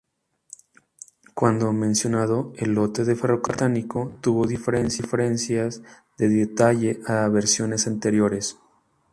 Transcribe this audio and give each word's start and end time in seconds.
Cuando 1.35 1.71
mencionado, 1.73 2.53
el 2.55 2.73
lote 2.73 3.05
de 3.05 3.15
Ferrocarriles 3.15 3.83
británico 3.87 4.17
tuvo 4.19 4.47
diferencias 4.47 5.83
de 6.17 6.27
detalle 6.27 7.01
a 7.05 7.27
versiones 7.27 7.85
anteriores. 7.85 8.57